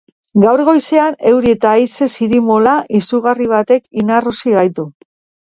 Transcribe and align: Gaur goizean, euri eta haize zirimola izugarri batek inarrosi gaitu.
Gaur 0.43 0.61
goizean, 0.69 1.17
euri 1.31 1.51
eta 1.57 1.73
haize 1.81 2.07
zirimola 2.15 2.75
izugarri 3.01 3.49
batek 3.53 3.87
inarrosi 4.07 4.57
gaitu. 4.59 4.89